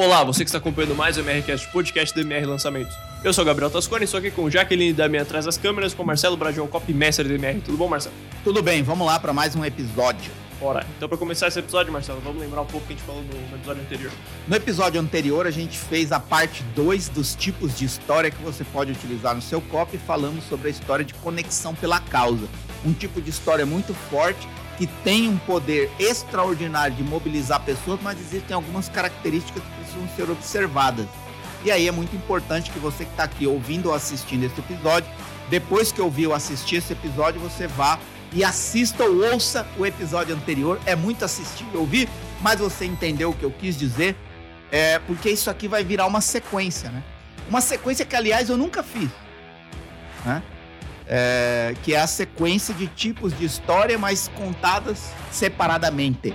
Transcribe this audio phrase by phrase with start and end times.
[0.00, 2.96] Olá, você que está acompanhando mais o MRCast, podcast do MR Lançamentos.
[3.24, 6.36] Eu sou o Gabriel Tascone, estou aqui com Jaqueline Damian atrás das câmeras, com Marcelo
[6.36, 7.60] Bradion, copymestre do MR.
[7.60, 8.14] Tudo bom, Marcelo?
[8.44, 10.30] Tudo bem, vamos lá para mais um episódio.
[10.60, 10.84] Bora.
[10.96, 13.22] Então, para começar esse episódio, Marcelo, vamos lembrar um pouco o que a gente falou
[13.22, 14.12] no, no episódio anterior.
[14.46, 18.64] No episódio anterior, a gente fez a parte 2 dos tipos de história que você
[18.64, 22.48] pode utilizar no seu copy e falamos sobre a história de conexão pela causa.
[22.84, 28.18] Um tipo de história muito forte que tem um poder extraordinário de mobilizar pessoas, mas
[28.20, 31.06] existem algumas características que precisam ser observadas.
[31.64, 35.10] E aí é muito importante que você que está aqui ouvindo ou assistindo esse episódio,
[35.50, 37.98] depois que ouviu assistir esse episódio, você vá
[38.32, 40.80] e assista ou ouça o episódio anterior.
[40.86, 42.08] É muito assistir e ouvir,
[42.40, 44.16] mas você entendeu o que eu quis dizer,
[44.70, 47.02] é porque isso aqui vai virar uma sequência, né?
[47.48, 49.08] Uma sequência que, aliás, eu nunca fiz.
[50.24, 50.42] Né?
[51.08, 56.34] é, que é a sequência de tipos de história, mas contadas separadamente.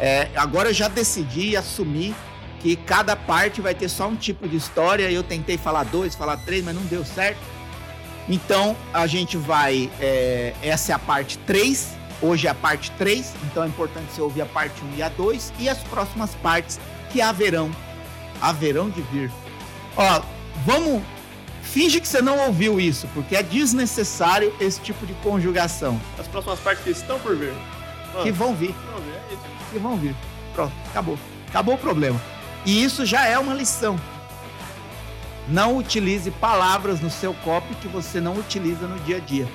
[0.00, 2.14] É, agora eu já decidi e assumi
[2.60, 5.10] que cada parte vai ter só um tipo de história.
[5.10, 7.38] Eu tentei falar dois, falar três, mas não deu certo.
[8.28, 9.90] Então a gente vai.
[10.00, 11.94] É, essa é a parte 3.
[12.22, 13.34] Hoje é a parte 3.
[13.44, 15.52] Então é importante você ouvir a parte 1 e a 2.
[15.58, 16.80] E as próximas partes
[17.10, 17.70] que haverão.
[18.40, 19.30] Haverão de vir.
[19.96, 20.22] Ó,
[20.64, 21.02] vamos
[21.74, 26.00] Finge que você não ouviu isso, porque é desnecessário esse tipo de conjugação.
[26.16, 27.52] As próximas partes que estão por vir.
[28.14, 28.68] Ah, que vão vir.
[28.68, 29.72] Vir, é.
[29.72, 30.14] Que vão vir.
[30.54, 31.18] Pronto, acabou.
[31.48, 32.20] Acabou o problema.
[32.64, 33.98] E isso já é uma lição.
[35.48, 39.46] Não utilize palavras no seu copy que você não utiliza no dia a dia.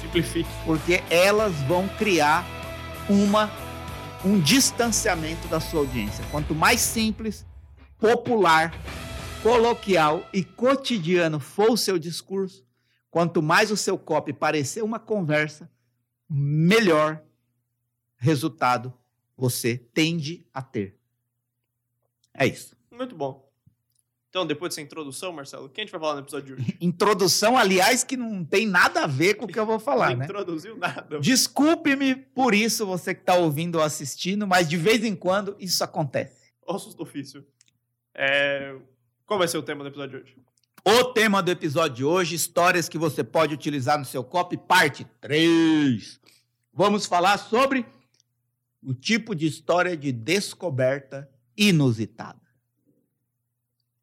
[0.00, 0.48] Simplifique.
[0.64, 2.44] Porque elas vão criar
[3.08, 3.50] uma
[4.24, 6.24] um distanciamento da sua audiência.
[6.30, 7.44] Quanto mais simples,
[7.98, 8.72] popular
[9.42, 12.64] coloquial e cotidiano for o seu discurso,
[13.10, 15.70] quanto mais o seu copy parecer uma conversa,
[16.28, 17.22] melhor
[18.16, 18.92] resultado
[19.36, 20.98] você tende a ter.
[22.32, 22.74] É isso.
[22.90, 23.43] Muito bom.
[24.34, 26.76] Então, depois dessa introdução, Marcelo, o que a gente vai falar no episódio de hoje?
[26.82, 30.16] Introdução, aliás, que não tem nada a ver com o que eu vou falar, não
[30.16, 30.24] né?
[30.24, 31.20] introduziu nada.
[31.20, 35.84] Desculpe-me por isso, você que está ouvindo ou assistindo, mas de vez em quando isso
[35.84, 36.50] acontece.
[36.66, 37.46] Ossos do ofício.
[38.12, 38.74] É,
[39.24, 40.36] qual vai ser o tema do episódio de hoje?
[40.84, 45.06] O tema do episódio de hoje, histórias que você pode utilizar no seu copy, parte
[45.20, 46.18] 3.
[46.72, 47.86] Vamos falar sobre
[48.82, 52.43] o tipo de história de descoberta inusitada.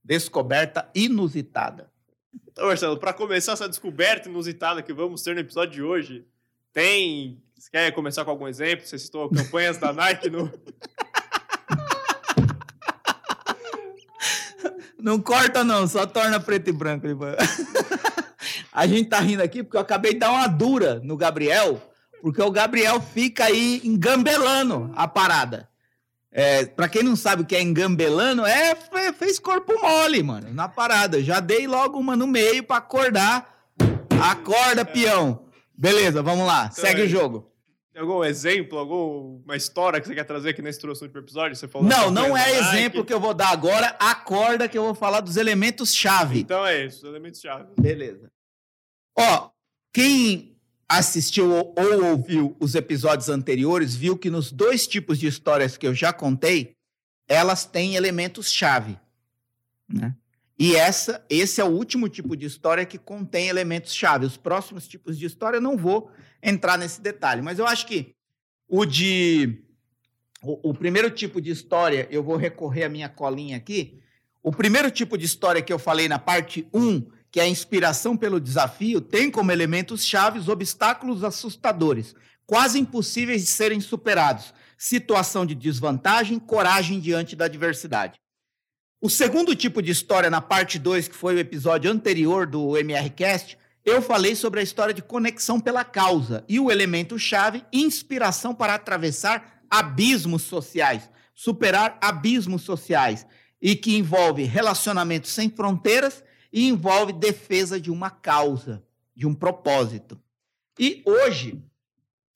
[0.04, 1.92] Descoberta inusitada.
[2.48, 6.26] Então, Marcelo, para começar essa descoberta inusitada que vamos ter no episódio de hoje,
[6.74, 7.42] tem.
[7.56, 8.86] Você quer começar com algum exemplo?
[8.86, 10.52] Você citou campanhas da Nike no.
[15.02, 17.08] Não corta, não, só torna preto e branco.
[18.72, 21.82] A gente tá rindo aqui porque eu acabei de dar uma dura no Gabriel,
[22.22, 25.68] porque o Gabriel fica aí engambelando a parada.
[26.32, 28.74] É, pra quem não sabe o que é engambelando, é
[29.14, 31.22] fez corpo mole, mano, na parada.
[31.22, 33.70] Já dei logo uma no meio pra acordar.
[34.22, 35.46] Acorda, peão.
[35.78, 37.06] Beleza, vamos lá, então, segue é.
[37.06, 37.52] o jogo.
[37.92, 41.58] Tem algum exemplo, alguma história que você quer trazer aqui nesse trouxe último episódio?
[41.58, 43.98] Você falou não, não é exemplo que eu vou dar agora.
[44.00, 46.40] Acorda que eu vou falar dos elementos-chave.
[46.40, 47.66] Então é isso, os elementos-chave.
[47.78, 48.32] Beleza.
[49.18, 49.50] Ó,
[49.94, 50.51] quem
[50.98, 55.88] assistiu ou, ou ouviu os episódios anteriores viu que nos dois tipos de histórias que
[55.88, 56.76] eu já contei,
[57.28, 59.00] elas têm elementos-chave.
[59.88, 60.16] Né?
[60.60, 64.26] E essa, esse é o último tipo de história que contém elementos-chave.
[64.26, 66.12] Os próximos tipos de história eu não vou
[66.44, 67.42] entrar nesse detalhe.
[67.42, 68.14] Mas eu acho que
[68.68, 69.64] o de.
[70.44, 74.00] O, o, primeiro tipo de história, eu vou recorrer à minha colinha aqui.
[74.44, 78.42] O primeiro tipo de história que eu falei na parte 1, que a inspiração pelo
[78.42, 82.14] desafio, tem como elementos chaves obstáculos assustadores,
[82.46, 88.20] quase impossíveis de serem superados, situação de desvantagem, coragem diante da adversidade.
[89.00, 93.58] O segundo tipo de história, na parte 2, que foi o episódio anterior do MRCast,
[93.84, 98.76] eu falei sobre a história de conexão pela causa e o elemento chave, inspiração para
[98.76, 103.26] atravessar abismos sociais, superar abismos sociais,
[103.62, 108.84] e que envolve relacionamentos sem fronteiras e envolve defesa de uma causa,
[109.16, 110.20] de um propósito.
[110.78, 111.62] E hoje,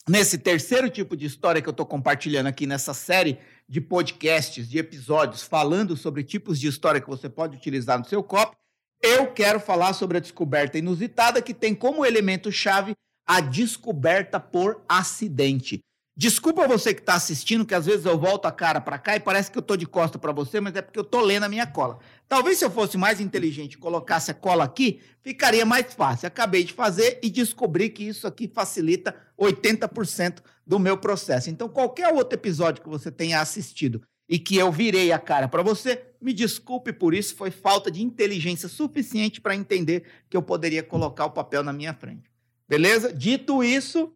[0.07, 4.77] nesse terceiro tipo de história que eu estou compartilhando aqui nessa série de podcasts, de
[4.77, 8.55] episódios, falando sobre tipos de história que você pode utilizar no seu copo,
[9.01, 12.95] eu quero falar sobre a descoberta inusitada, que tem como elemento-chave
[13.25, 15.81] a descoberta por acidente.
[16.17, 19.19] Desculpa você que está assistindo, que às vezes eu volto a cara para cá e
[19.19, 21.49] parece que eu estou de costa para você, mas é porque eu estou lendo a
[21.49, 21.99] minha cola.
[22.25, 26.27] Talvez se eu fosse mais inteligente e colocasse a cola aqui, ficaria mais fácil.
[26.27, 31.49] Acabei de fazer e descobri que isso aqui facilita 80% do meu processo.
[31.49, 35.61] Então, qualquer outro episódio que você tenha assistido e que eu virei a cara para
[35.61, 40.81] você, me desculpe por isso, foi falta de inteligência suficiente para entender que eu poderia
[40.81, 42.31] colocar o papel na minha frente.
[42.67, 43.11] Beleza?
[43.11, 44.13] Dito isso,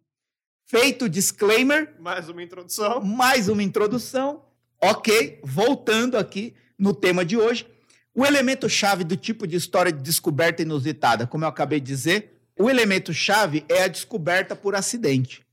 [0.70, 1.92] feito o disclaimer.
[1.98, 3.00] Mais uma introdução.
[3.00, 4.44] Mais uma introdução.
[4.80, 7.66] Ok, voltando aqui no tema de hoje.
[8.14, 12.70] O elemento-chave do tipo de história de descoberta inusitada, como eu acabei de dizer, o
[12.70, 15.44] elemento-chave é a descoberta por acidente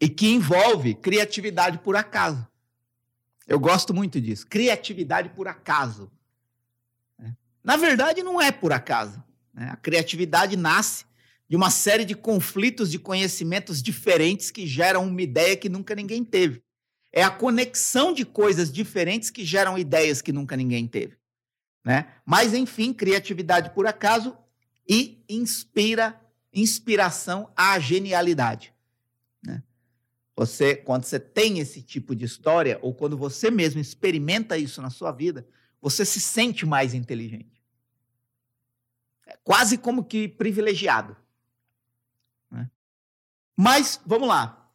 [0.00, 2.46] e que envolve criatividade por acaso.
[3.46, 4.46] Eu gosto muito disso.
[4.46, 6.10] Criatividade por acaso.
[7.18, 7.36] Né?
[7.62, 9.22] Na verdade, não é por acaso.
[9.52, 9.68] Né?
[9.70, 11.04] A criatividade nasce
[11.50, 16.24] de uma série de conflitos de conhecimentos diferentes que geram uma ideia que nunca ninguém
[16.24, 16.62] teve.
[17.12, 21.16] É a conexão de coisas diferentes que geram ideias que nunca ninguém teve.
[21.84, 22.06] Né?
[22.24, 24.38] Mas, enfim, criatividade por acaso
[24.88, 26.20] e inspira
[26.52, 28.72] inspiração à genialidade.
[29.42, 29.60] Né?
[30.36, 34.90] Você, quando você tem esse tipo de história, ou quando você mesmo experimenta isso na
[34.90, 35.44] sua vida,
[35.82, 37.60] você se sente mais inteligente.
[39.26, 41.16] É quase como que privilegiado.
[43.62, 44.72] Mas, vamos lá.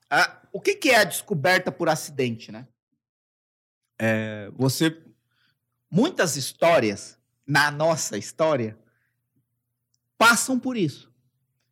[0.53, 2.67] o que, que é a descoberta por acidente, né?
[3.99, 5.01] É, você.
[5.89, 7.17] Muitas histórias,
[7.47, 8.77] na nossa história,
[10.19, 11.11] passam por isso.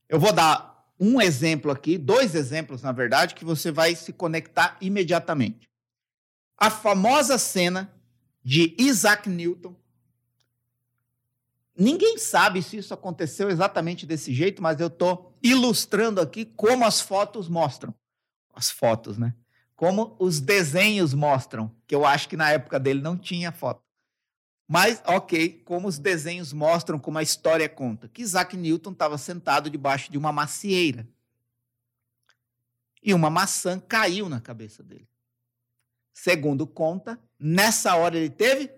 [0.09, 4.75] Eu vou dar um exemplo aqui, dois exemplos, na verdade, que você vai se conectar
[4.81, 5.69] imediatamente.
[6.57, 7.93] A famosa cena
[8.43, 9.75] de Isaac Newton.
[11.75, 17.01] Ninguém sabe se isso aconteceu exatamente desse jeito, mas eu estou ilustrando aqui como as
[17.01, 17.93] fotos mostram.
[18.53, 19.33] As fotos, né?
[19.75, 23.81] Como os desenhos mostram, que eu acho que na época dele não tinha foto.
[24.67, 29.69] Mas, ok, como os desenhos mostram, como a história conta, que Isaac Newton estava sentado
[29.69, 31.07] debaixo de uma macieira.
[33.01, 35.07] E uma maçã caiu na cabeça dele.
[36.13, 38.71] Segundo conta, nessa hora ele teve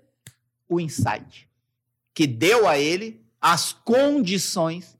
[0.68, 1.48] o insight,
[2.16, 4.98] que deu a ele as condições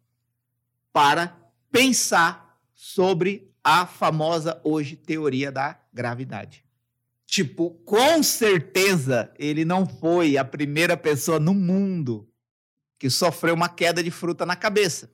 [0.92, 1.36] para
[1.72, 6.64] pensar sobre a famosa hoje teoria da gravidade.
[7.26, 12.30] Tipo, com certeza ele não foi a primeira pessoa no mundo
[13.00, 15.10] que sofreu uma queda de fruta na cabeça.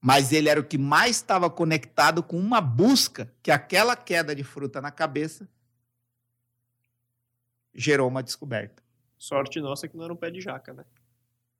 [0.00, 4.44] Mas ele era o que mais estava conectado com uma busca que aquela queda de
[4.44, 5.48] fruta na cabeça
[7.74, 8.82] gerou uma descoberta.
[9.20, 10.82] Sorte nossa que não era um pé de jaca, né?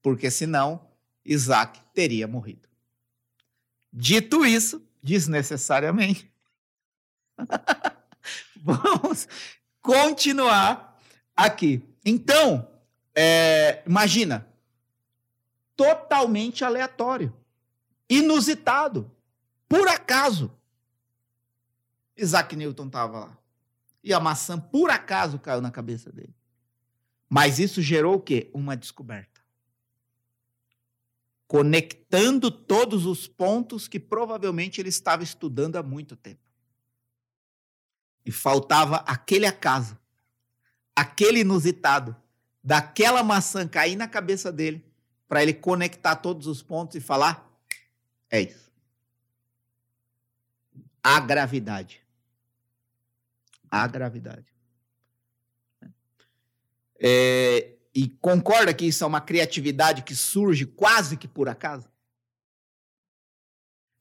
[0.01, 0.89] Porque senão
[1.23, 2.67] Isaac teria morrido.
[3.93, 6.33] Dito isso, desnecessariamente.
[8.57, 9.29] Vamos
[9.83, 10.99] continuar
[11.37, 11.87] aqui.
[12.03, 12.67] Então,
[13.15, 14.49] é, imagina,
[15.77, 17.31] totalmente aleatório,
[18.09, 19.15] inusitado,
[19.69, 20.51] por acaso.
[22.17, 23.39] Isaac Newton estava lá.
[24.03, 26.35] E a maçã, por acaso, caiu na cabeça dele.
[27.33, 28.51] Mas isso gerou o quê?
[28.53, 29.41] Uma descoberta.
[31.47, 36.51] Conectando todos os pontos que provavelmente ele estava estudando há muito tempo.
[38.27, 39.97] E faltava aquele acaso,
[40.95, 42.17] aquele inusitado,
[42.63, 44.85] daquela maçã cair na cabeça dele,
[45.29, 47.49] para ele conectar todos os pontos e falar:
[48.29, 48.73] é isso.
[51.03, 52.05] A gravidade.
[53.71, 54.50] A gravidade.
[57.01, 61.89] É, e concorda que isso é uma criatividade que surge quase que por acaso?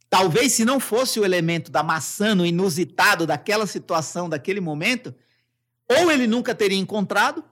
[0.09, 5.13] Talvez se não fosse o elemento da maçã no inusitado daquela situação, daquele momento,
[5.87, 7.43] ou ele nunca teria encontrado,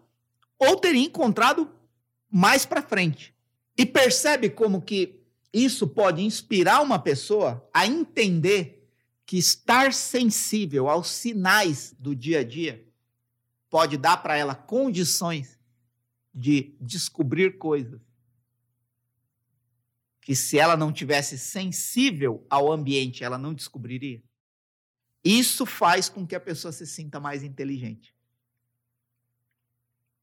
[0.60, 1.72] ou teria encontrado
[2.30, 3.34] mais para frente.
[3.78, 5.22] E percebe como que
[5.54, 8.90] isso pode inspirar uma pessoa a entender
[9.26, 12.87] que estar sensível aos sinais do dia a dia
[13.70, 15.60] pode dar para ela condições
[16.34, 18.02] de descobrir coisas
[20.22, 24.22] que se ela não tivesse sensível ao ambiente, ela não descobriria.
[25.24, 28.14] Isso faz com que a pessoa se sinta mais inteligente.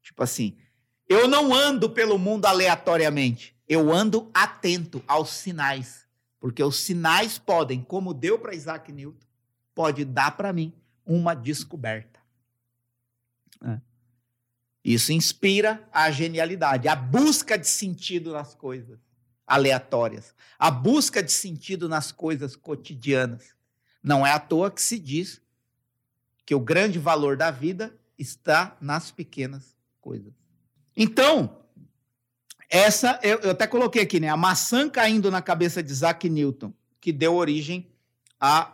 [0.03, 0.59] Tipo assim,
[1.09, 6.07] eu não ando pelo mundo aleatoriamente, eu ando atento aos sinais,
[6.39, 9.27] porque os sinais podem, como deu para Isaac Newton,
[9.75, 10.73] pode dar para mim
[11.05, 12.14] uma descoberta.
[13.63, 13.81] É.
[14.85, 18.99] Isso inspira a genialidade, a busca de sentido nas coisas
[19.47, 23.55] aleatórias, a busca de sentido nas coisas cotidianas.
[24.03, 25.41] Não é à toa que se diz
[26.45, 30.33] que o grande valor da vida está nas pequenas coisas.
[30.97, 31.65] Então,
[32.69, 34.29] essa eu, eu até coloquei aqui, né?
[34.29, 37.91] A maçã caindo na cabeça de Isaac Newton, que deu origem
[38.39, 38.73] à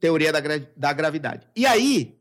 [0.00, 0.40] teoria da,
[0.76, 1.46] da gravidade.
[1.54, 2.20] E aí,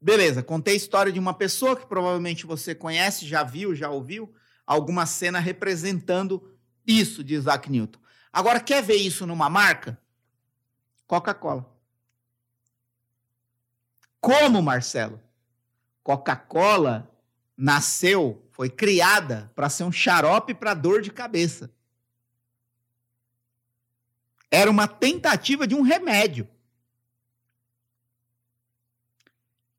[0.00, 4.32] beleza, contei a história de uma pessoa que provavelmente você conhece, já viu, já ouviu,
[4.66, 7.98] alguma cena representando isso de Isaac Newton.
[8.32, 9.98] Agora, quer ver isso numa marca?
[11.06, 11.66] Coca-Cola.
[14.20, 15.20] Como, Marcelo?
[16.02, 17.10] Coca-Cola
[17.56, 21.70] nasceu, foi criada para ser um xarope para dor de cabeça.
[24.50, 26.48] Era uma tentativa de um remédio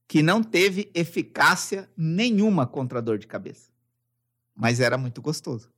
[0.10, 3.72] que não teve eficácia nenhuma contra a dor de cabeça,
[4.56, 5.72] mas era muito gostoso.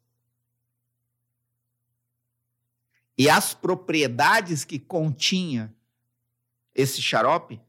[3.17, 5.75] E as propriedades que continha
[6.73, 7.61] esse xarope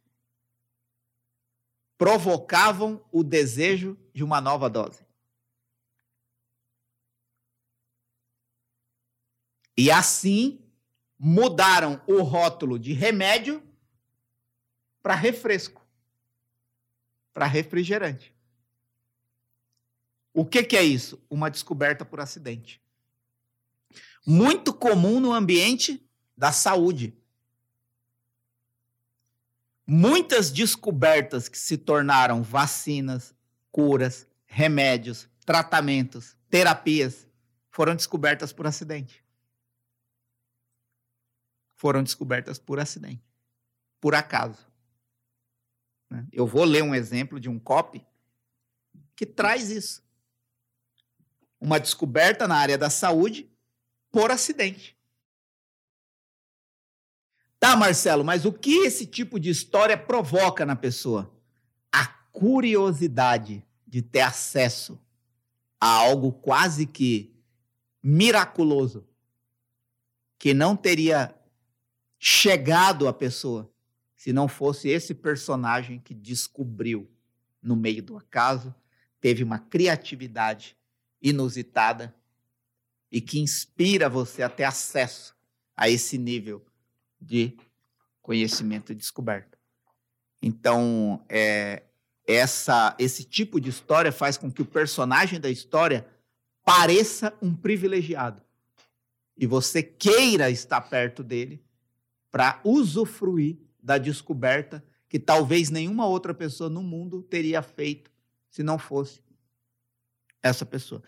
[1.99, 5.05] provocavam o desejo de uma nova dose.
[9.77, 10.65] E assim
[11.19, 13.61] mudaram o rótulo de remédio
[15.03, 15.82] para refresco,
[17.33, 18.35] para refrigerante.
[20.35, 21.23] O que, que é isso?
[21.29, 22.81] Uma descoberta por acidente.
[24.27, 26.05] Muito comum no ambiente
[26.37, 27.15] da saúde.
[29.87, 33.35] Muitas descobertas que se tornaram vacinas,
[33.71, 37.27] curas, remédios, tratamentos, terapias
[37.71, 39.23] foram descobertas por acidente.
[41.75, 43.25] Foram descobertas por acidente,
[44.01, 44.72] por acaso.
[46.13, 46.27] Né?
[46.31, 48.05] Eu vou ler um exemplo de um copy
[49.17, 50.05] que traz isso.
[51.59, 53.51] Uma descoberta na área da saúde
[54.11, 54.95] por acidente.
[57.59, 61.33] Tá, Marcelo, mas o que esse tipo de história provoca na pessoa?
[61.91, 65.01] A curiosidade de ter acesso
[65.81, 67.35] a algo quase que
[68.03, 69.09] miraculoso
[70.39, 71.35] que não teria
[72.19, 73.72] chegado à pessoa
[74.23, 77.11] se não fosse esse personagem que descobriu
[77.61, 78.73] no meio do acaso,
[79.21, 80.77] teve uma criatividade
[81.21, 82.15] inusitada
[83.11, 85.35] e que inspira você a ter acesso
[85.77, 86.65] a esse nível
[87.21, 87.59] de
[88.21, 89.59] conhecimento descoberta.
[90.41, 91.83] Então, é,
[92.25, 96.07] essa, esse tipo de história faz com que o personagem da história
[96.65, 98.41] pareça um privilegiado
[99.37, 101.61] e você queira estar perto dele
[102.31, 108.11] para usufruir da descoberta que talvez nenhuma outra pessoa no mundo teria feito
[108.49, 109.21] se não fosse
[110.43, 111.03] essa pessoa.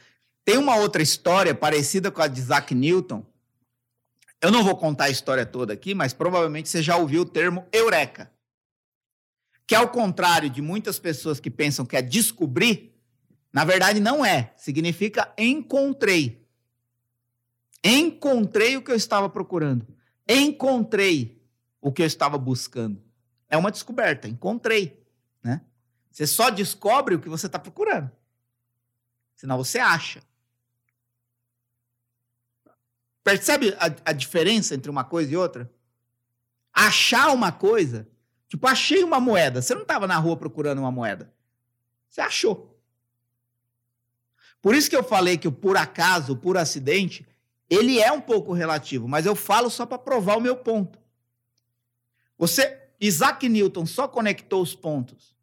[0.45, 3.25] Tem uma outra história parecida com a de Isaac Newton,
[4.45, 7.66] eu não vou contar a história toda aqui, mas provavelmente você já ouviu o termo
[7.73, 8.31] eureka.
[9.66, 12.95] Que ao contrário de muitas pessoas que pensam que é descobrir,
[13.50, 14.52] na verdade não é.
[14.54, 16.47] Significa encontrei.
[17.83, 19.87] Encontrei o que eu estava procurando.
[20.28, 21.43] Encontrei
[21.84, 22.98] o que eu estava buscando.
[23.46, 25.06] É uma descoberta, encontrei.
[25.42, 25.60] Né?
[26.10, 28.10] Você só descobre o que você está procurando.
[29.36, 30.22] Senão você acha.
[33.22, 35.70] Percebe a, a diferença entre uma coisa e outra?
[36.72, 38.08] Achar uma coisa,
[38.48, 39.60] tipo, achei uma moeda.
[39.60, 41.30] Você não estava na rua procurando uma moeda.
[42.08, 42.80] Você achou.
[44.62, 47.28] Por isso que eu falei que o por acaso, o por acidente,
[47.68, 51.03] ele é um pouco relativo, mas eu falo só para provar o meu ponto.
[52.38, 55.34] Você, Isaac Newton só conectou os pontos.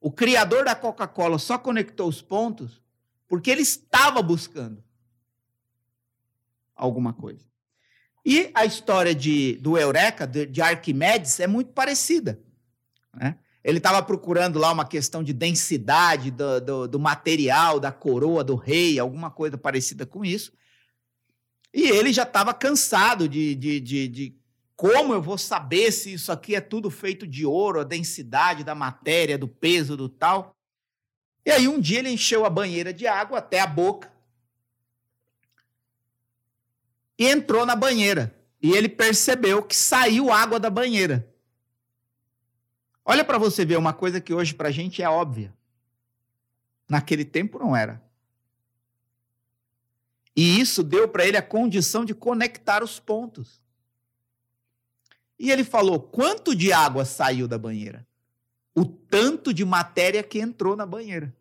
[0.00, 2.82] O criador da Coca-Cola só conectou os pontos
[3.28, 4.82] porque ele estava buscando
[6.74, 7.44] alguma coisa.
[8.24, 12.40] E a história de, do Eureka, de, de Arquimedes, é muito parecida.
[13.14, 13.38] Né?
[13.62, 18.54] Ele estava procurando lá uma questão de densidade do, do, do, material, da coroa do
[18.54, 20.52] rei, alguma coisa parecida com isso.
[21.72, 24.39] E ele já estava cansado de, de, de, de,
[24.80, 28.74] como eu vou saber se isso aqui é tudo feito de ouro, a densidade da
[28.74, 30.56] matéria, do peso, do tal.
[31.44, 34.10] E aí um dia ele encheu a banheira de água até a boca
[37.18, 38.34] e entrou na banheira.
[38.62, 41.30] E ele percebeu que saiu água da banheira.
[43.04, 45.54] Olha para você ver uma coisa que hoje para a gente é óbvia.
[46.88, 48.02] Naquele tempo não era.
[50.34, 53.60] E isso deu para ele a condição de conectar os pontos.
[55.40, 58.06] E ele falou: quanto de água saiu da banheira?
[58.74, 61.34] O tanto de matéria que entrou na banheira.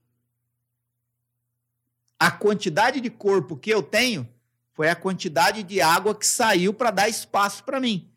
[2.18, 4.28] A quantidade de corpo que eu tenho
[4.72, 8.10] foi a quantidade de água que saiu para dar espaço para mim.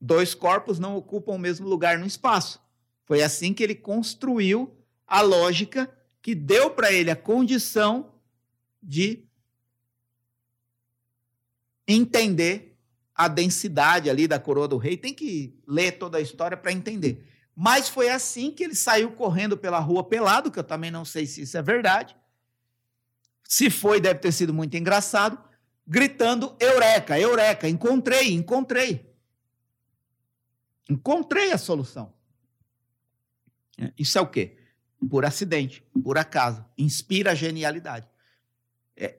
[0.00, 2.60] Dois corpos não ocupam o mesmo lugar no espaço.
[3.04, 4.76] Foi assim que ele construiu
[5.06, 5.88] a lógica
[6.20, 8.12] que deu para ele a condição
[8.82, 9.24] de
[11.86, 12.75] entender
[13.16, 14.96] a densidade ali da coroa do rei.
[14.96, 17.26] Tem que ler toda a história para entender.
[17.54, 21.26] Mas foi assim que ele saiu correndo pela rua pelado, que eu também não sei
[21.26, 22.14] se isso é verdade.
[23.48, 25.38] Se foi, deve ter sido muito engraçado,
[25.86, 29.10] gritando: Eureka, Eureka, encontrei, encontrei.
[30.90, 32.12] Encontrei a solução.
[33.98, 34.58] Isso é o quê?
[35.10, 36.64] Por acidente, por acaso.
[36.76, 38.06] Inspira genialidade.
[38.96, 39.18] É,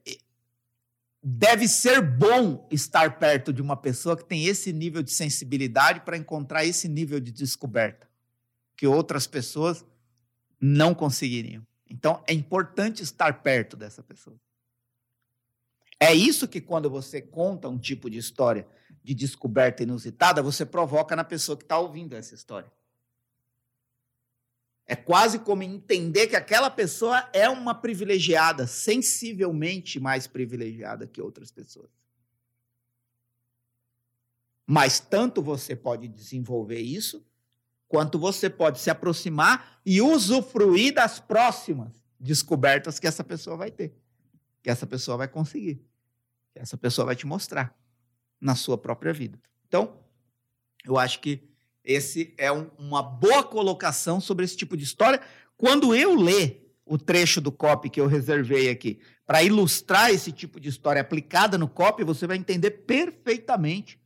[1.29, 6.15] deve ser bom estar perto de uma pessoa que tem esse nível de sensibilidade para
[6.15, 8.07] encontrar esse nível de descoberta
[8.77, 9.85] que outras pessoas
[10.57, 11.67] não conseguiriam.
[11.89, 14.39] Então, é importante estar perto dessa pessoa.
[15.99, 18.65] É isso que, quando você conta um tipo de história
[19.03, 22.71] de descoberta inusitada, você provoca na pessoa que está ouvindo essa história.
[24.87, 31.51] É quase como entender que aquela pessoa é uma privilegiada, sensivelmente mais privilegiada que outras
[31.51, 31.89] pessoas.
[34.65, 37.25] Mas tanto você pode desenvolver isso,
[37.87, 43.93] quanto você pode se aproximar e usufruir das próximas descobertas que essa pessoa vai ter,
[44.61, 45.81] que essa pessoa vai conseguir,
[46.53, 47.77] que essa pessoa vai te mostrar
[48.39, 49.39] na sua própria vida.
[49.67, 49.99] Então,
[50.85, 51.47] eu acho que
[51.87, 55.21] esse é um, uma boa colocação sobre esse tipo de história.
[55.55, 60.59] Quando eu ler o trecho do copy que eu reservei aqui para ilustrar esse tipo
[60.59, 63.97] de história aplicada no copy, você vai entender perfeitamente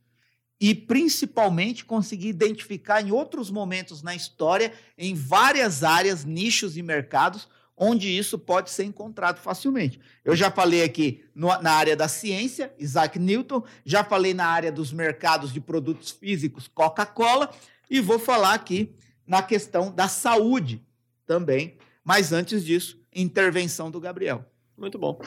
[0.59, 7.49] e principalmente conseguir identificar em outros momentos na história, em várias áreas, nichos e mercados,
[7.83, 9.99] onde isso pode ser encontrado facilmente.
[10.23, 14.71] Eu já falei aqui no, na área da ciência, Isaac Newton, já falei na área
[14.71, 17.49] dos mercados de produtos físicos, Coca-Cola,
[17.89, 18.93] e vou falar aqui
[19.25, 20.85] na questão da saúde
[21.25, 24.45] também, mas antes disso, intervenção do Gabriel.
[24.77, 25.19] Muito bom.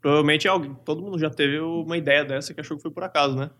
[0.00, 3.36] Provavelmente alguém, todo mundo já teve uma ideia dessa que achou que foi por acaso,
[3.36, 3.50] né?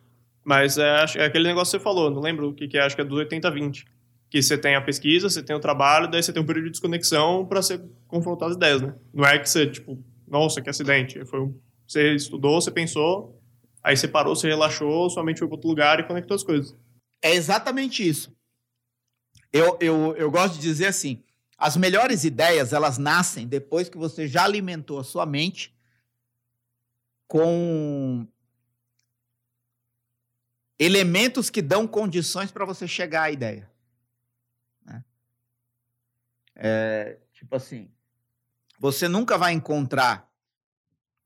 [0.42, 2.96] Mas é, é aquele negócio que você falou, não lembro o que, que é, acho
[2.96, 3.84] que é do 80-20.
[4.30, 6.72] Que você tem a pesquisa, você tem o trabalho, daí você tem um período de
[6.72, 8.94] desconexão para você confrontar as ideias, né?
[9.12, 11.24] Não é que você, tipo, nossa, que acidente.
[11.24, 13.40] Foi um, você estudou, você pensou,
[13.82, 16.76] aí você parou, você relaxou, sua mente foi para outro lugar e conectou as coisas.
[17.22, 18.36] É exatamente isso.
[19.52, 21.22] Eu, eu, eu gosto de dizer assim,
[21.56, 25.74] as melhores ideias, elas nascem depois que você já alimentou a sua mente
[27.26, 28.26] com
[30.78, 33.68] elementos que dão condições para você chegar à ideia.
[36.58, 37.88] É, tipo assim,
[38.80, 40.28] você nunca vai encontrar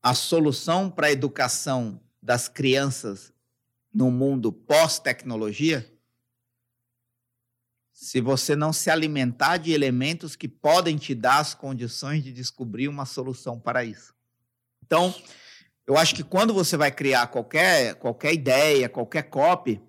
[0.01, 3.33] a solução para a educação das crianças
[3.91, 5.89] no mundo pós-tecnologia
[7.91, 12.87] se você não se alimentar de elementos que podem te dar as condições de descobrir
[12.87, 14.13] uma solução para isso.
[14.83, 15.13] Então,
[15.87, 19.81] eu acho que quando você vai criar qualquer, qualquer ideia, qualquer copy,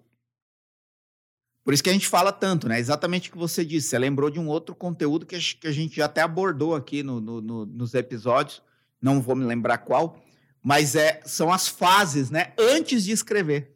[1.65, 2.79] por isso que a gente fala tanto, né?
[2.79, 3.89] Exatamente o que você disse.
[3.89, 7.41] Você lembrou de um outro conteúdo que a gente já até abordou aqui no, no,
[7.41, 8.63] no, nos episódios,
[9.01, 10.23] não vou me lembrar qual,
[10.63, 12.53] mas é, são as fases, né?
[12.59, 13.75] Antes de escrever.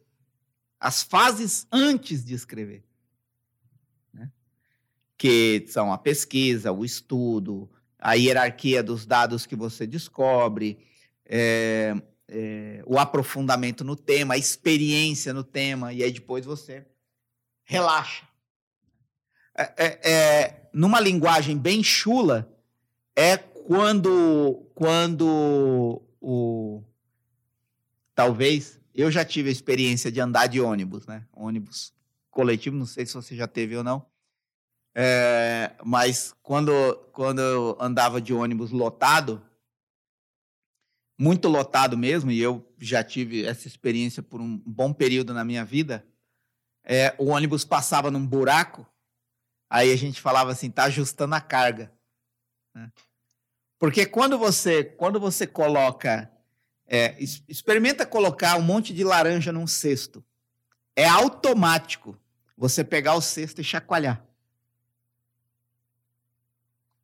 [0.79, 2.83] As fases antes de escrever.
[4.13, 4.29] Né?
[5.17, 10.77] Que são a pesquisa, o estudo, a hierarquia dos dados que você descobre,
[11.25, 11.95] é,
[12.27, 16.85] é, o aprofundamento no tema, a experiência no tema, e aí depois você
[17.69, 18.23] relaxa.
[19.55, 22.51] É, é, é, numa linguagem bem chula,
[23.15, 26.83] é quando, quando o.
[28.15, 28.79] Talvez.
[28.95, 31.25] Eu já tive a experiência de andar de ônibus, né?
[31.31, 31.93] Ônibus
[32.31, 34.05] coletivo, não sei se você já teve ou não.
[34.93, 36.71] É, mas quando,
[37.13, 39.41] quando eu andava de ônibus lotado,
[41.17, 45.63] muito lotado mesmo, e eu já tive essa experiência por um bom período na minha
[45.63, 46.03] vida.
[46.83, 48.85] É, o ônibus passava num buraco,
[49.69, 51.91] aí a gente falava assim, tá ajustando a carga.
[52.73, 52.91] Né?
[53.77, 56.31] Porque quando você, quando você coloca,
[56.87, 57.15] é,
[57.47, 60.23] experimenta colocar um monte de laranja num cesto,
[60.95, 62.19] é automático
[62.57, 64.21] você pegar o cesto e chacoalhar.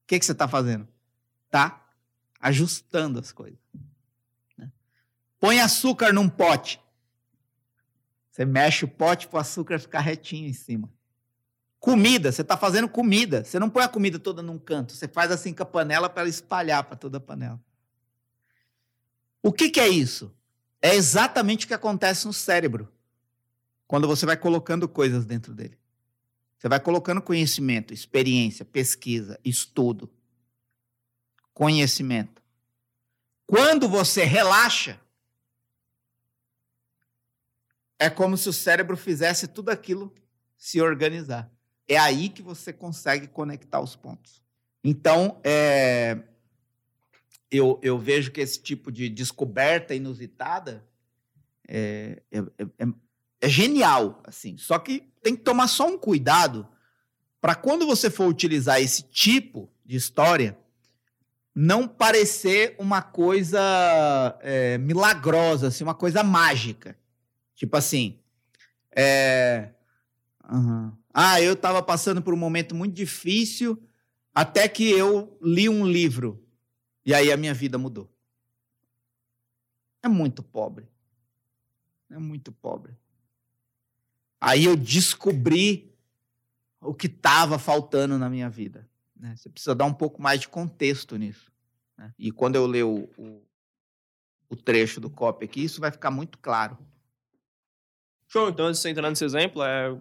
[0.04, 0.88] O que, que você está fazendo?
[1.50, 1.82] Tá
[2.40, 3.58] ajustando as coisas.
[5.40, 6.82] Põe açúcar num pote.
[8.36, 10.92] Você mexe o pote para o açúcar ficar retinho em cima.
[11.80, 13.46] Comida, você está fazendo comida.
[13.46, 14.92] Você não põe a comida toda num canto.
[14.92, 17.58] Você faz assim com a panela para espalhar para toda a panela.
[19.42, 20.36] O que, que é isso?
[20.82, 22.92] É exatamente o que acontece no cérebro.
[23.88, 25.80] quando você vai colocando coisas dentro dele.
[26.58, 30.10] Você vai colocando conhecimento, experiência, pesquisa, estudo,
[31.54, 32.44] conhecimento.
[33.48, 35.00] Quando você relaxa,
[38.00, 40.14] é como se o cérebro fizesse tudo aquilo
[40.58, 41.52] se organizar.
[41.88, 44.42] É aí que você consegue conectar os pontos.
[44.84, 46.20] Então, é,
[47.50, 50.86] eu, eu vejo que esse tipo de descoberta inusitada
[51.68, 52.88] é, é, é,
[53.42, 54.58] é genial, assim.
[54.58, 56.68] Só que tem que tomar só um cuidado
[57.40, 60.58] para quando você for utilizar esse tipo de história,
[61.54, 66.98] não parecer uma coisa é, milagrosa, assim, uma coisa mágica.
[67.56, 68.20] Tipo assim,
[68.92, 69.72] é,
[70.52, 70.92] uhum.
[71.14, 73.82] ah, eu estava passando por um momento muito difícil
[74.34, 76.46] até que eu li um livro
[77.06, 78.12] e aí a minha vida mudou.
[80.04, 80.88] É muito pobre.
[82.10, 82.94] É muito pobre.
[84.40, 85.92] Aí eu descobri
[86.82, 88.88] o que estava faltando na minha vida.
[89.16, 89.36] Né?
[89.36, 91.52] Você precisa dar um pouco mais de contexto nisso.
[91.98, 92.14] Né?
[92.18, 93.42] E quando eu ler o, o,
[94.50, 96.78] o, trecho do copy aqui, isso vai ficar muito claro.
[98.28, 99.96] Show, então, você entrar nesse exemplo, é...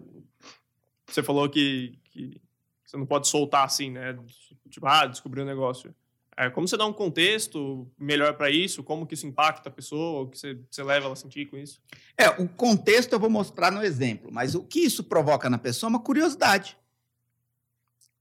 [1.07, 2.41] você falou que, que
[2.85, 4.17] você não pode soltar assim, né?
[4.69, 5.93] Tipo, ah, descobri um negócio.
[6.37, 8.83] É, como você dá um contexto melhor para isso?
[8.83, 10.23] Como que isso impacta a pessoa?
[10.23, 11.81] O que você, você leva ela a sentir com isso?
[12.17, 15.87] É, o contexto eu vou mostrar no exemplo, mas o que isso provoca na pessoa
[15.87, 16.77] é uma curiosidade.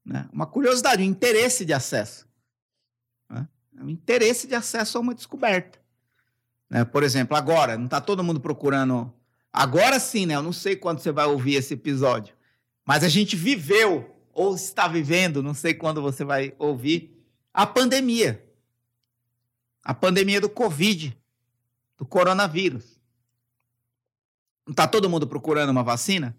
[0.05, 0.29] Né?
[0.33, 2.29] Uma curiosidade, um interesse de acesso.
[3.29, 3.49] Né?
[3.81, 5.81] Um interesse de acesso a uma descoberta.
[6.71, 6.85] Né?
[6.85, 9.12] Por exemplo, agora, não está todo mundo procurando.
[9.57, 10.35] Agora sim, né?
[10.35, 12.35] Eu não sei quando você vai ouvir esse episódio,
[12.85, 18.45] mas a gente viveu, ou está vivendo, não sei quando você vai ouvir a pandemia.
[19.85, 21.17] A pandemia do Covid,
[21.97, 23.01] do coronavírus.
[24.67, 26.37] Não está todo mundo procurando uma vacina?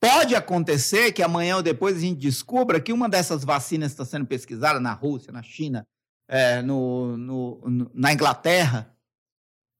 [0.00, 4.26] Pode acontecer que amanhã ou depois a gente descubra que uma dessas vacinas está sendo
[4.26, 5.86] pesquisada na Rússia, na China,
[6.26, 8.92] é, no, no, no, na Inglaterra.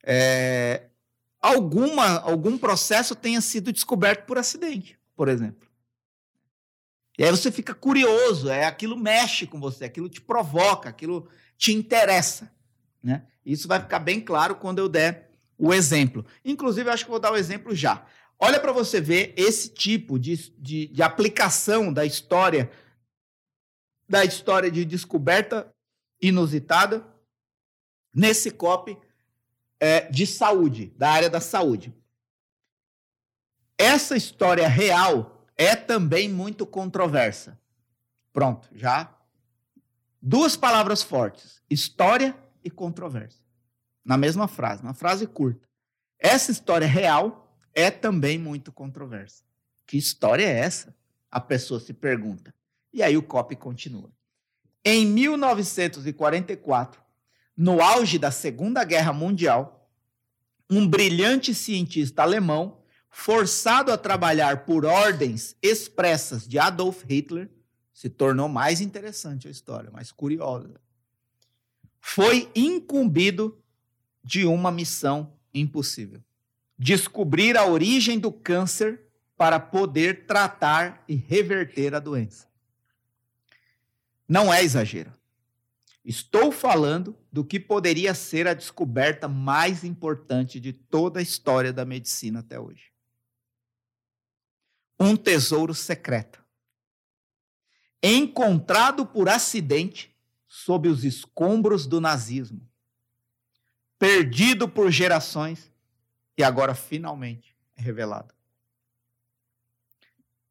[0.05, 0.90] É,
[1.41, 5.69] alguma, algum processo tenha sido descoberto por acidente, por exemplo.
[7.19, 11.73] E aí você fica curioso, é aquilo mexe com você, aquilo te provoca, aquilo te
[11.73, 12.51] interessa.
[13.03, 13.27] Né?
[13.45, 16.25] Isso vai ficar bem claro quando eu der o exemplo.
[16.45, 18.07] Inclusive, eu acho que vou dar o exemplo já.
[18.39, 22.71] Olha para você ver esse tipo de, de, de, aplicação da história,
[24.09, 25.71] da história de descoberta
[26.23, 27.07] inusitada,
[28.15, 28.97] nesse copy
[29.81, 31.93] é, de saúde, da área da saúde.
[33.77, 37.59] Essa história real é também muito controversa.
[38.33, 39.13] Pronto, já.
[40.21, 43.43] Duas palavras fortes: história e controvérsia.
[44.05, 45.67] Na mesma frase, uma frase curta.
[46.19, 49.43] Essa história real é também muito controversa.
[49.87, 50.95] Que história é essa?
[51.31, 52.55] A pessoa se pergunta.
[52.93, 54.11] E aí o copy continua.
[54.85, 57.01] Em 1944,
[57.61, 59.87] no auge da Segunda Guerra Mundial,
[60.71, 67.51] um brilhante cientista alemão forçado a trabalhar por ordens expressas de Adolf Hitler,
[67.93, 70.81] se tornou mais interessante a história, mais curiosa.
[72.01, 73.63] Foi incumbido
[74.25, 76.23] de uma missão impossível:
[76.79, 79.03] descobrir a origem do câncer
[79.37, 82.49] para poder tratar e reverter a doença.
[84.27, 85.20] Não é exagero.
[86.05, 91.85] Estou falando do que poderia ser a descoberta mais importante de toda a história da
[91.85, 92.91] medicina até hoje
[95.01, 96.45] um tesouro secreto.
[98.03, 100.15] Encontrado por acidente
[100.47, 102.69] sob os escombros do nazismo.
[103.99, 105.73] Perdido por gerações
[106.37, 108.35] e agora finalmente revelado.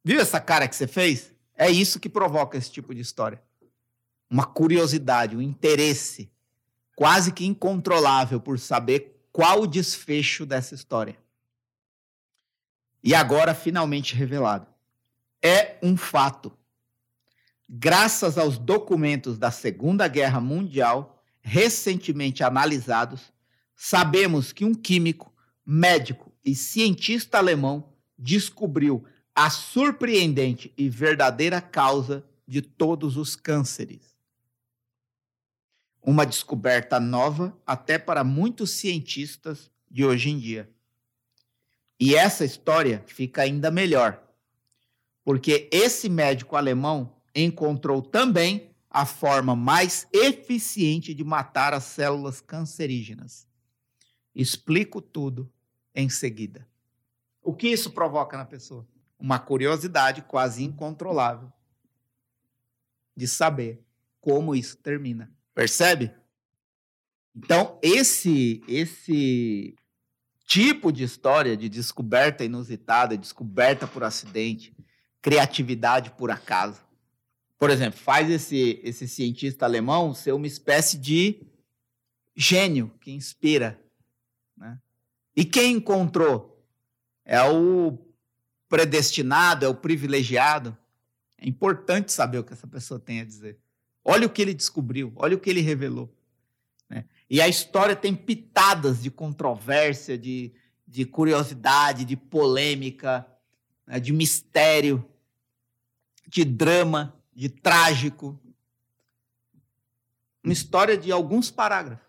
[0.03, 1.31] Viu essa cara que você fez?
[1.55, 3.43] É isso que provoca esse tipo de história.
[4.29, 6.31] Uma curiosidade, um interesse
[6.95, 11.17] quase que incontrolável por saber qual o desfecho dessa história
[13.03, 14.67] e agora finalmente revelado.
[15.41, 16.51] É um fato.
[17.67, 23.31] Graças aos documentos da Segunda Guerra Mundial, recentemente analisados,
[23.75, 25.33] sabemos que um químico,
[25.65, 34.08] médico e cientista alemão descobriu a surpreendente e verdadeira causa de todos os cânceres.
[36.09, 40.67] Uma descoberta nova até para muitos cientistas de hoje em dia.
[41.99, 44.19] E essa história fica ainda melhor,
[45.23, 53.47] porque esse médico alemão encontrou também a forma mais eficiente de matar as células cancerígenas.
[54.33, 55.47] Explico tudo
[55.93, 56.67] em seguida.
[57.39, 58.83] O que isso provoca na pessoa?
[59.19, 61.53] Uma curiosidade quase incontrolável
[63.15, 63.85] de saber
[64.19, 65.31] como isso termina.
[65.59, 66.09] Percebe?
[67.35, 69.75] Então, esse esse
[70.45, 74.73] tipo de história de descoberta inusitada, descoberta por acidente,
[75.21, 76.81] criatividade por acaso.
[77.57, 81.45] Por exemplo, faz esse, esse cientista alemão ser uma espécie de
[82.33, 83.77] gênio que inspira.
[84.55, 84.79] Né?
[85.35, 86.65] E quem encontrou?
[87.25, 87.99] É o
[88.69, 90.77] predestinado, é o privilegiado.
[91.37, 93.59] É importante saber o que essa pessoa tem a dizer.
[94.03, 96.13] Olha o que ele descobriu, olha o que ele revelou.
[96.89, 97.05] Né?
[97.29, 100.53] E a história tem pitadas de controvérsia, de,
[100.87, 103.27] de curiosidade, de polêmica,
[103.85, 103.99] né?
[103.99, 105.07] de mistério,
[106.27, 108.39] de drama, de trágico.
[110.43, 112.07] Uma história de alguns parágrafos.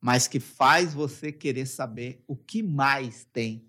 [0.00, 3.66] Mas que faz você querer saber o que mais tem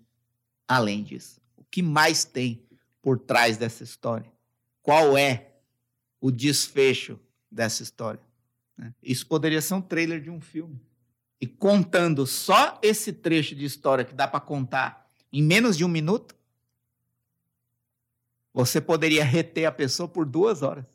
[0.68, 1.40] além disso.
[1.56, 2.64] O que mais tem
[3.02, 4.30] por trás dessa história.
[4.88, 5.50] Qual é
[6.18, 7.20] o desfecho
[7.50, 8.22] dessa história?
[8.74, 8.94] Né?
[9.02, 10.80] Isso poderia ser um trailer de um filme.
[11.38, 15.88] E contando só esse trecho de história que dá para contar em menos de um
[15.88, 16.34] minuto,
[18.50, 20.86] você poderia reter a pessoa por duas horas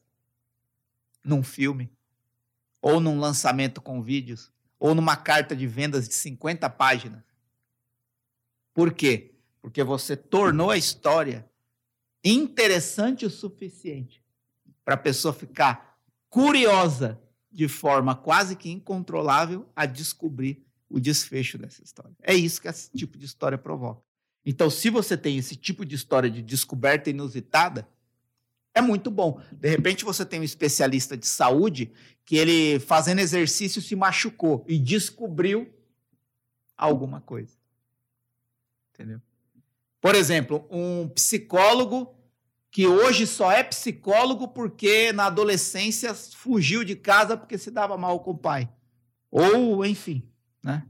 [1.23, 1.88] num filme,
[2.82, 7.21] ou num lançamento com vídeos, ou numa carta de vendas de 50 páginas.
[8.73, 9.36] Por quê?
[9.62, 11.47] Porque você tornou a história
[12.23, 14.23] interessante o suficiente
[14.86, 15.97] para a pessoa ficar
[16.29, 17.19] curiosa
[17.51, 22.15] de forma quase que incontrolável a descobrir o desfecho dessa história.
[22.21, 24.01] É isso que esse tipo de história provoca.
[24.45, 27.88] Então, se você tem esse tipo de história de descoberta inusitada,
[28.73, 29.39] é muito bom.
[29.51, 31.91] De repente, você tem um especialista de saúde
[32.25, 35.71] que ele, fazendo exercício, se machucou e descobriu
[36.75, 37.55] alguma coisa.
[38.93, 39.21] Entendeu?
[40.03, 42.13] Por exemplo, um psicólogo
[42.69, 48.19] que hoje só é psicólogo porque na adolescência fugiu de casa porque se dava mal
[48.19, 48.69] com o pai.
[49.31, 50.29] Ou, enfim,
[50.61, 50.85] né?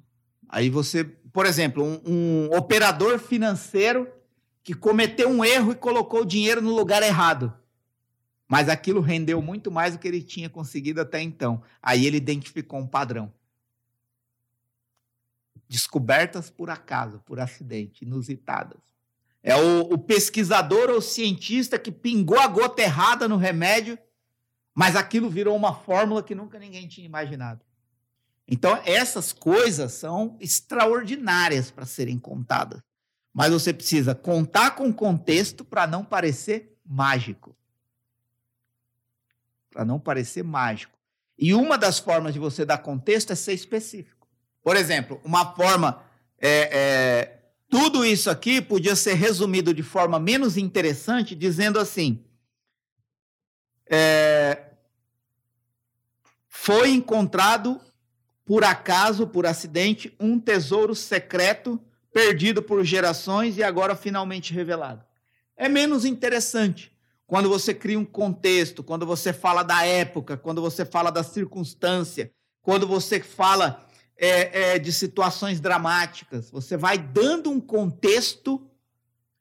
[0.49, 4.11] Aí você, por exemplo, um, um operador financeiro
[4.63, 7.53] que cometeu um erro e colocou o dinheiro no lugar errado.
[8.47, 11.61] Mas aquilo rendeu muito mais do que ele tinha conseguido até então.
[11.83, 13.31] Aí ele identificou um padrão.
[15.69, 18.81] Descobertas por acaso, por acidente, inusitadas.
[19.43, 23.99] É o, o pesquisador ou cientista que pingou a gota errada no remédio,
[24.73, 27.61] mas aquilo virou uma fórmula que nunca ninguém tinha imaginado.
[28.47, 32.81] Então, essas coisas são extraordinárias para serem contadas.
[33.33, 37.55] Mas você precisa contar com contexto para não parecer mágico.
[39.71, 40.93] Para não parecer mágico.
[41.37, 44.27] E uma das formas de você dar contexto é ser específico.
[44.61, 46.03] Por exemplo, uma forma
[46.39, 47.42] é, é,
[47.73, 52.23] tudo isso aqui podia ser resumido de forma menos interessante, dizendo assim:
[53.89, 54.65] é,
[56.47, 57.81] foi encontrado
[58.45, 61.81] por acaso, por acidente, um tesouro secreto
[62.13, 65.03] perdido por gerações e agora finalmente revelado.
[65.57, 70.85] É menos interessante quando você cria um contexto, quando você fala da época, quando você
[70.85, 72.31] fala da circunstância,
[72.61, 73.82] quando você fala
[74.17, 76.49] é, é, de situações dramáticas.
[76.49, 78.69] Você vai dando um contexto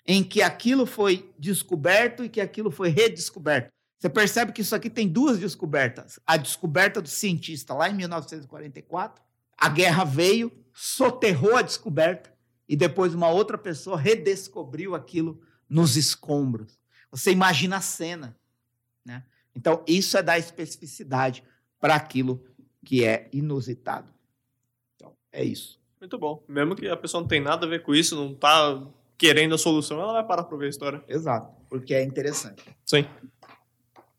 [0.07, 3.71] em que aquilo foi descoberto e que aquilo foi redescoberto.
[3.99, 6.19] Você percebe que isso aqui tem duas descobertas.
[6.27, 9.23] A descoberta do cientista lá em 1944,
[9.57, 12.33] a guerra veio, soterrou a descoberta
[12.69, 16.81] e depois uma outra pessoa redescobriu aquilo nos escombros.
[17.13, 18.37] Você imagina a cena,
[19.05, 19.25] né?
[19.55, 21.45] Então, isso é dar especificidade
[21.79, 22.45] para aquilo
[22.85, 24.13] que é inusitado.
[25.33, 25.81] É isso.
[26.01, 26.43] Muito bom.
[26.49, 28.83] Mesmo que a pessoa não tem nada a ver com isso, não tá
[29.17, 31.03] querendo a solução, ela vai parar para ver a história.
[31.09, 32.65] Exato, porque é interessante.
[32.85, 33.07] Sim.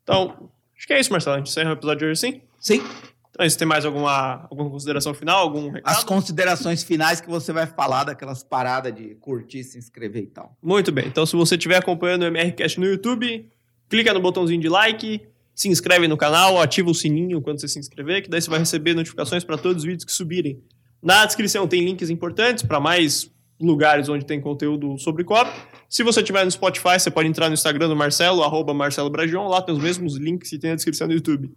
[0.02, 1.36] Então, acho que é isso, Marcelo.
[1.36, 2.42] A gente encerra o episódio de hoje sim?
[2.58, 2.82] Sim.
[3.30, 5.40] Então, você tem mais alguma, alguma consideração final?
[5.40, 5.94] Algum recado?
[5.94, 10.56] As considerações finais que você vai falar daquelas paradas de curtir, se inscrever e tal.
[10.62, 11.06] Muito bem.
[11.06, 13.50] Então, se você estiver acompanhando o MRCast no YouTube,
[13.88, 15.20] clica no botãozinho de like,
[15.54, 18.58] se inscreve no canal, ativa o sininho quando você se inscrever, que daí você vai
[18.58, 20.62] receber notificações para todos os vídeos que subirem.
[21.04, 25.50] Na descrição tem links importantes para mais lugares onde tem conteúdo sobre COP.
[25.86, 29.46] Se você estiver no Spotify, você pode entrar no Instagram do Marcelo, arroba Marcelo Bragion,
[29.46, 31.52] lá tem os mesmos links que tem na descrição do YouTube.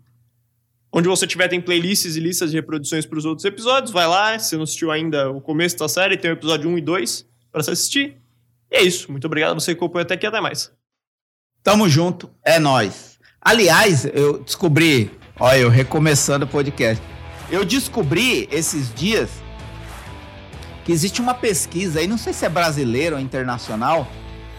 [0.92, 4.38] Onde você tiver tem playlists e listas de reproduções para os outros episódios, vai lá,
[4.38, 7.64] se não assistiu ainda o começo da série, tem o episódio 1 e 2 para
[7.64, 8.18] você assistir.
[8.70, 10.74] E é isso, muito obrigado a você que acompanhou até aqui, até mais.
[11.64, 13.18] Tamo junto, é nós.
[13.40, 17.02] Aliás, eu descobri, olha, eu recomeçando o podcast
[17.50, 19.30] eu descobri esses dias
[20.84, 24.08] que existe uma pesquisa aí, não sei se é brasileira ou internacional,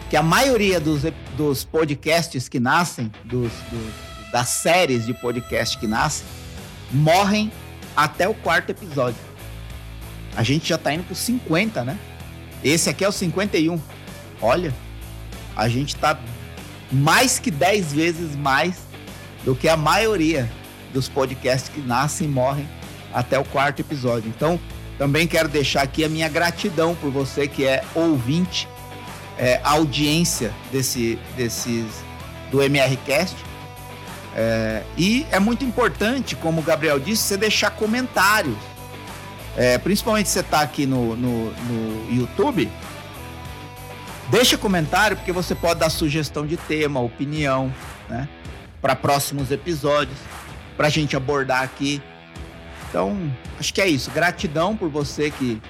[0.09, 1.01] que a maioria dos,
[1.37, 6.25] dos podcasts que nascem, dos, dos, das séries de podcast que nascem,
[6.91, 7.51] morrem
[7.95, 9.19] até o quarto episódio.
[10.35, 11.97] A gente já tá indo pro 50, né?
[12.63, 13.79] Esse aqui é o 51.
[14.41, 14.73] Olha,
[15.55, 16.19] a gente tá
[16.91, 18.77] mais que 10 vezes mais
[19.43, 20.49] do que a maioria
[20.93, 22.67] dos podcasts que nascem e morrem
[23.13, 24.29] até o quarto episódio.
[24.29, 24.59] Então,
[24.97, 28.67] também quero deixar aqui a minha gratidão por você que é ouvinte,
[29.37, 31.85] é, audiência desse, desses
[32.51, 33.35] do MRCast.
[34.35, 38.57] É, e é muito importante, como o Gabriel disse, você deixar comentários.
[39.57, 42.69] É, principalmente se você está aqui no, no, no YouTube,
[44.29, 47.73] deixa comentário porque você pode dar sugestão de tema, opinião,
[48.07, 48.27] né?
[48.81, 50.17] Para próximos episódios,
[50.77, 52.01] para a gente abordar aqui.
[52.89, 54.09] Então, acho que é isso.
[54.11, 55.61] Gratidão por você que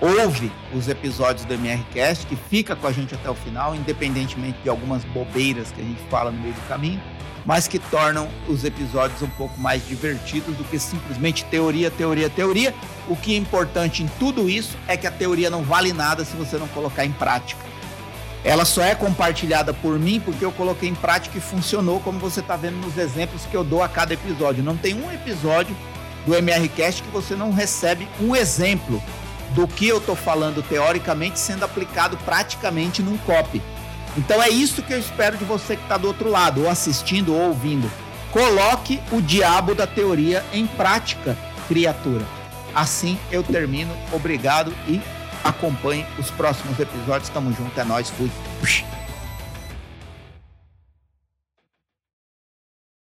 [0.00, 4.68] ouve os episódios do MRCast, que fica com a gente até o final, independentemente de
[4.68, 7.00] algumas bobeiras que a gente fala no meio do caminho,
[7.44, 12.74] mas que tornam os episódios um pouco mais divertidos do que simplesmente teoria, teoria, teoria.
[13.08, 16.34] O que é importante em tudo isso é que a teoria não vale nada se
[16.36, 17.60] você não colocar em prática.
[18.42, 22.40] Ela só é compartilhada por mim porque eu coloquei em prática e funcionou, como você
[22.40, 24.62] está vendo nos exemplos que eu dou a cada episódio.
[24.62, 25.74] Não tem um episódio
[26.26, 29.02] do MRCast que você não recebe um exemplo
[29.50, 33.62] do que eu estou falando teoricamente sendo aplicado praticamente num copy.
[34.16, 37.34] Então é isso que eu espero de você que está do outro lado, ou assistindo
[37.34, 37.90] ou ouvindo.
[38.30, 41.36] Coloque o diabo da teoria em prática,
[41.68, 42.24] criatura.
[42.74, 43.94] Assim eu termino.
[44.12, 45.00] Obrigado e
[45.42, 47.28] acompanhe os próximos episódios.
[47.28, 48.30] Tamo junto, é nóis, fui.